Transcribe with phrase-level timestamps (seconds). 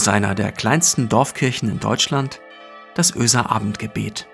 [0.00, 2.40] aus einer der kleinsten Dorfkirchen in Deutschland,
[2.94, 4.26] das Öser Abendgebet.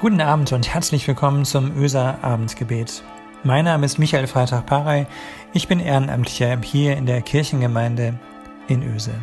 [0.00, 3.02] Guten Abend und herzlich willkommen zum Öser Abendgebet.
[3.42, 5.06] Mein Name ist Michael Freitag-Parey.
[5.54, 8.18] Ich bin Ehrenamtlicher hier in der Kirchengemeinde
[8.68, 9.14] in Öse.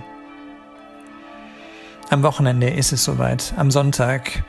[2.13, 4.43] Am Wochenende ist es soweit, am Sonntag.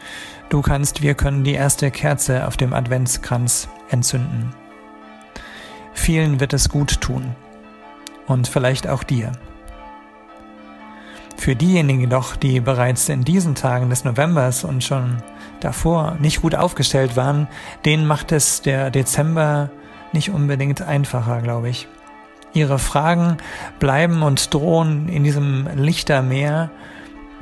[0.51, 4.55] Du kannst, wir können die erste Kerze auf dem Adventskranz entzünden.
[5.95, 7.35] Vielen wird es gut tun.
[8.27, 9.33] Und vielleicht auch dir.
[11.39, 15.23] Für diejenigen jedoch, die bereits in diesen Tagen des Novembers und schon
[15.61, 17.49] davor nicht gut aufgestellt waren,
[17.87, 19.71] denen macht es der Dezember
[20.13, 21.89] nicht unbedingt einfacher, glaube ich.
[22.53, 23.39] Ihre Fragen
[23.79, 26.71] bleiben und drohen in diesem Lichtermeer.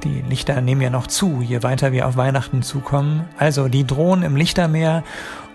[0.05, 3.25] Die Lichter nehmen ja noch zu, je weiter wir auf Weihnachten zukommen.
[3.39, 5.05] Also die drohen im Lichtermeer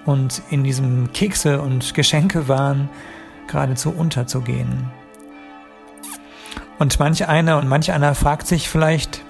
[0.05, 2.89] und in diesem Kekse- und Geschenkewahn
[3.47, 4.89] geradezu unterzugehen.
[6.79, 9.23] Und manch einer und manch einer fragt sich vielleicht,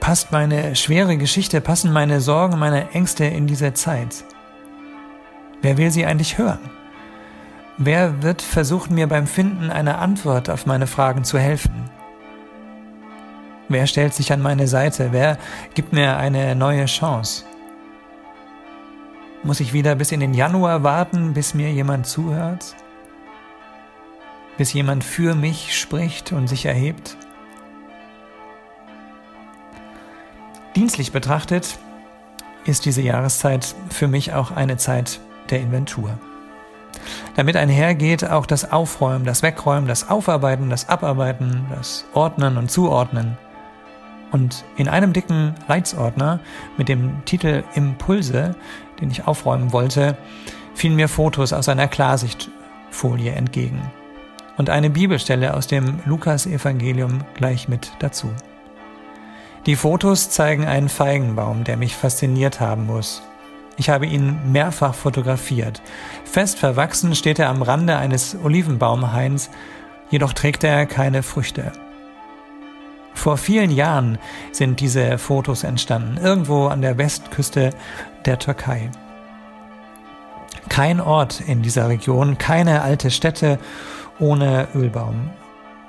[0.00, 4.24] passt meine schwere Geschichte, passen meine Sorgen, meine Ängste in diese Zeit?
[5.62, 6.70] Wer will sie eigentlich hören?
[7.78, 11.88] Wer wird versuchen, mir beim Finden einer Antwort auf meine Fragen zu helfen?
[13.68, 15.08] Wer stellt sich an meine Seite?
[15.12, 15.36] Wer
[15.74, 17.44] gibt mir eine neue Chance?
[19.42, 22.74] Muss ich wieder bis in den Januar warten, bis mir jemand zuhört?
[24.56, 27.16] Bis jemand für mich spricht und sich erhebt?
[30.74, 31.78] Dienstlich betrachtet
[32.64, 36.18] ist diese Jahreszeit für mich auch eine Zeit der Inventur.
[37.36, 43.36] Damit einhergeht auch das Aufräumen, das Wegräumen, das Aufarbeiten, das Abarbeiten, das Ordnen und Zuordnen.
[44.30, 46.40] Und in einem dicken Leitsordner
[46.76, 48.54] mit dem Titel Impulse,
[49.00, 50.16] den ich aufräumen wollte,
[50.74, 53.80] fielen mir Fotos aus einer Klarsichtfolie entgegen.
[54.56, 58.30] Und eine Bibelstelle aus dem Lukas-Evangelium gleich mit dazu.
[59.66, 63.22] Die Fotos zeigen einen Feigenbaum, der mich fasziniert haben muss.
[63.76, 65.80] Ich habe ihn mehrfach fotografiert.
[66.24, 69.50] Fest verwachsen steht er am Rande eines Olivenbaumhains,
[70.10, 71.72] jedoch trägt er keine Früchte.
[73.18, 74.16] Vor vielen Jahren
[74.52, 77.70] sind diese Fotos entstanden, irgendwo an der Westküste
[78.24, 78.92] der Türkei.
[80.68, 83.58] Kein Ort in dieser Region, keine alte Stätte
[84.20, 85.30] ohne Ölbaum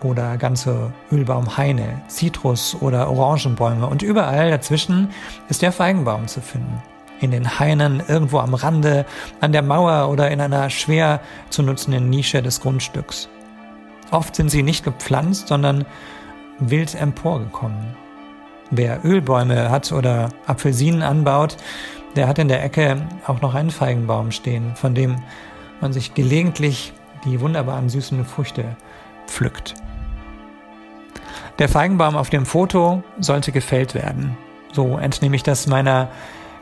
[0.01, 5.09] oder ganze Ölbaumhaine, Zitrus- oder Orangenbäume und überall dazwischen
[5.49, 6.81] ist der Feigenbaum zu finden.
[7.19, 9.05] In den Hainen, irgendwo am Rande,
[9.39, 11.19] an der Mauer oder in einer schwer
[11.51, 13.29] zu nutzenden Nische des Grundstücks.
[14.09, 15.85] Oft sind sie nicht gepflanzt, sondern
[16.59, 17.95] wild emporgekommen.
[18.71, 21.57] Wer Ölbäume hat oder Apfelsinen anbaut,
[22.15, 25.17] der hat in der Ecke auch noch einen Feigenbaum stehen, von dem
[25.81, 26.93] man sich gelegentlich
[27.25, 28.75] die wunderbaren süßen Früchte
[29.27, 29.73] pflückt.
[31.57, 34.37] Der Feigenbaum auf dem Foto sollte gefällt werden.
[34.71, 36.09] So entnehme ich das meiner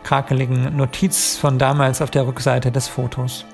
[0.04, 3.46] krakeligen Notiz von damals auf der Rückseite des Fotos.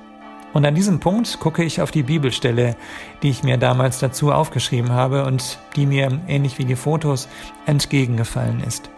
[0.53, 2.75] Und an diesem Punkt gucke ich auf die Bibelstelle,
[3.23, 7.27] die ich mir damals dazu aufgeschrieben habe und die mir, ähnlich wie die Fotos,
[7.65, 8.89] entgegengefallen ist.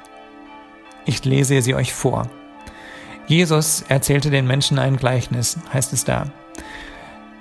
[1.06, 2.28] Ich lese sie euch vor.
[3.28, 6.28] Jesus erzählte den Menschen ein Gleichnis, heißt es da.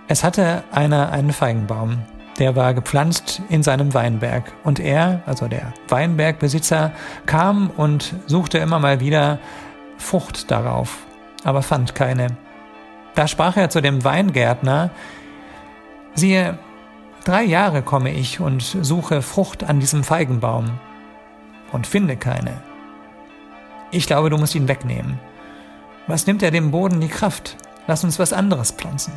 [0.07, 1.99] Es hatte einer einen Feigenbaum,
[2.39, 4.53] der war gepflanzt in seinem Weinberg.
[4.65, 6.93] Und er, also der Weinbergbesitzer,
[7.27, 9.39] kam und suchte immer mal wieder
[9.99, 10.99] Frucht darauf,
[11.43, 12.37] aber fand keine.
[13.15, 14.91] Da sprach er zu dem Weingärtner,
[16.15, 16.59] siehe,
[17.25, 20.79] drei Jahre komme ich und suche Frucht an diesem Feigenbaum
[21.73, 22.61] und finde keine.
[23.91, 25.19] Ich glaube, du musst ihn wegnehmen.
[26.07, 27.57] Was nimmt er dem Boden die Kraft?
[27.87, 29.13] Lass uns was anderes pflanzen.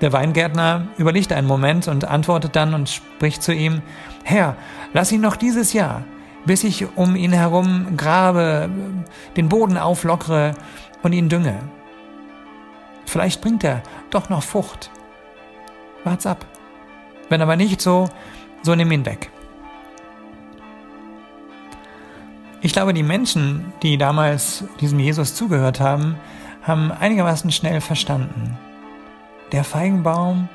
[0.00, 3.82] Der Weingärtner überlegt einen Moment und antwortet dann und spricht zu ihm,
[4.24, 4.56] Herr,
[4.92, 6.04] lass ihn noch dieses Jahr,
[6.44, 8.68] bis ich um ihn herum grabe,
[9.36, 10.54] den Boden auflockere
[11.02, 11.58] und ihn dünge.
[13.16, 14.90] Vielleicht bringt er doch noch Frucht.
[16.04, 16.44] Wart's ab.
[17.30, 18.10] Wenn aber nicht so,
[18.60, 19.30] so nimm ihn weg.
[22.60, 26.16] Ich glaube, die Menschen, die damals diesem Jesus zugehört haben,
[26.62, 28.58] haben einigermaßen schnell verstanden,
[29.50, 30.50] der Feigenbaum,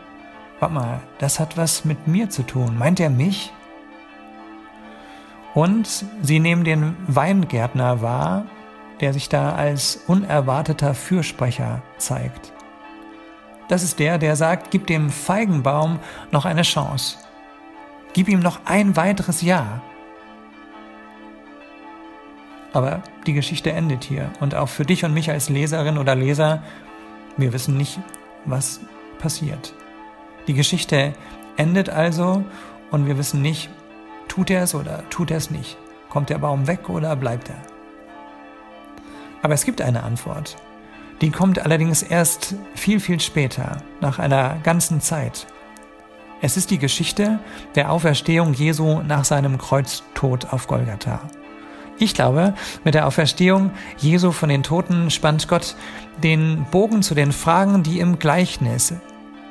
[0.59, 2.77] warte mal, das hat was mit mir zu tun.
[2.77, 3.51] Meint er mich?
[5.55, 8.45] Und sie nehmen den Weingärtner wahr,
[9.01, 12.53] der sich da als unerwarteter Fürsprecher zeigt.
[13.67, 15.99] Das ist der, der sagt, gib dem Feigenbaum
[16.31, 17.17] noch eine Chance.
[18.13, 19.81] Gib ihm noch ein weiteres Jahr.
[22.73, 24.29] Aber die Geschichte endet hier.
[24.39, 26.63] Und auch für dich und mich als Leserin oder Leser
[27.37, 27.99] Wir wissen nicht,
[28.45, 28.81] was
[29.19, 29.73] passiert.
[30.47, 31.13] Die Geschichte
[31.55, 32.43] endet also
[32.91, 33.69] und wir wissen nicht,
[34.27, 35.77] tut er es oder tut er es nicht.
[36.09, 37.70] Kommt der Baum weg oder bleibt er?
[39.41, 40.57] Aber es gibt eine Antwort.
[41.21, 45.45] Die kommt allerdings erst viel, viel später, nach einer ganzen Zeit.
[46.41, 47.39] Es ist die Geschichte
[47.75, 51.21] der Auferstehung Jesu nach seinem Kreuztod auf Golgatha.
[51.99, 55.75] Ich glaube, mit der Auferstehung Jesu von den Toten spannt Gott
[56.23, 58.95] den Bogen zu den Fragen, die im Gleichnis,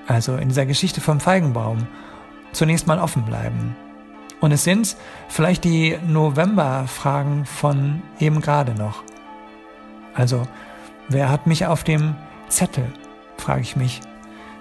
[0.08, 1.86] also in dieser Geschichte vom Feigenbaum,
[2.50, 3.76] zunächst mal offen bleiben.
[4.40, 4.96] Und es sind
[5.28, 9.04] vielleicht die November-Fragen von eben gerade noch.
[10.14, 10.42] Also,
[11.08, 12.14] wer hat mich auf dem
[12.48, 12.86] Zettel,
[13.36, 14.00] frage ich mich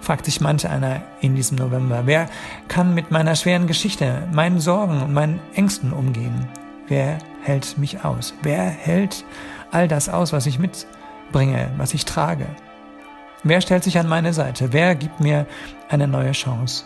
[0.00, 2.02] fragt sich manch einer in diesem November.
[2.06, 2.28] Wer
[2.68, 6.48] kann mit meiner schweren Geschichte, meinen Sorgen und meinen Ängsten umgehen?
[6.88, 8.34] Wer hält mich aus?
[8.42, 9.24] Wer hält
[9.70, 12.46] all das aus, was ich mitbringe, was ich trage?
[13.42, 14.72] Wer stellt sich an meine Seite?
[14.72, 15.46] Wer gibt mir
[15.88, 16.84] eine neue Chance?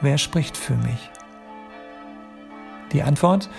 [0.00, 1.10] Wer spricht für mich?
[2.92, 3.50] Die Antwort,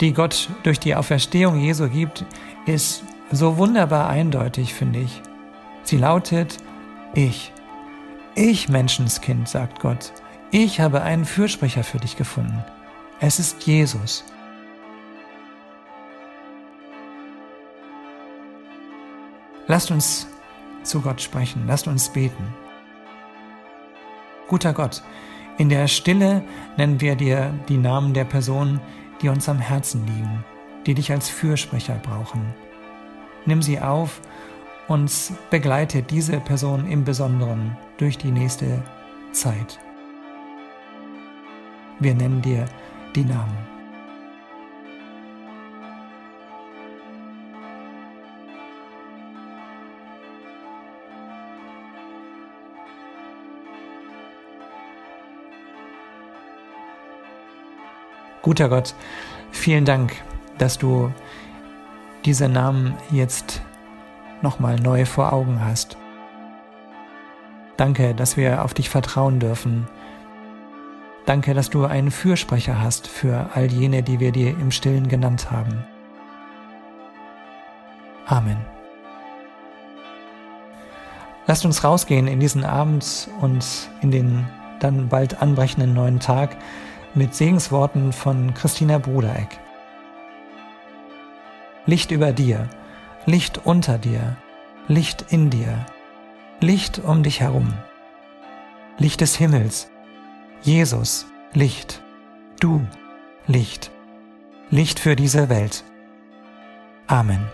[0.00, 2.24] die Gott durch die Auferstehung Jesu gibt,
[2.66, 5.22] ist so wunderbar eindeutig, finde ich.
[5.82, 6.58] Sie lautet,
[7.14, 7.52] ich.
[8.34, 10.12] Ich, Menschenskind, sagt Gott,
[10.50, 12.64] ich habe einen Fürsprecher für dich gefunden.
[13.20, 14.24] Es ist Jesus.
[19.66, 20.28] Lasst uns
[20.82, 22.54] zu Gott sprechen, lasst uns beten.
[24.48, 25.02] Guter Gott,
[25.58, 26.44] in der Stille
[26.76, 28.80] nennen wir dir die Namen der Personen,
[29.20, 30.44] die uns am Herzen liegen,
[30.86, 32.54] die dich als Fürsprecher brauchen.
[33.46, 34.20] Nimm sie auf
[34.88, 35.10] und
[35.50, 38.82] begleite diese Person im Besonderen durch die nächste
[39.32, 39.78] Zeit.
[42.00, 42.66] Wir nennen dir
[43.14, 43.56] die Namen.
[58.42, 58.94] Guter Gott,
[59.50, 60.12] vielen Dank,
[60.58, 61.12] dass du
[62.26, 63.62] diese Namen jetzt
[64.42, 65.96] nochmal neu vor Augen hast.
[67.76, 69.86] Danke, dass wir auf dich vertrauen dürfen.
[71.24, 75.50] Danke, dass du einen Fürsprecher hast für all jene, die wir dir im stillen genannt
[75.50, 75.84] haben.
[78.26, 78.58] Amen.
[81.46, 84.48] Lasst uns rausgehen in diesen Abend und in den
[84.80, 86.56] dann bald anbrechenden neuen Tag
[87.14, 89.60] mit Segensworten von Christina Brudereck.
[91.86, 92.68] Licht über dir,
[93.26, 94.36] Licht unter dir,
[94.88, 95.86] Licht in dir,
[96.60, 97.72] Licht um dich herum,
[98.98, 99.88] Licht des Himmels,
[100.62, 102.02] Jesus, Licht,
[102.60, 102.84] du,
[103.46, 103.90] Licht,
[104.70, 105.84] Licht für diese Welt.
[107.06, 107.46] Amen.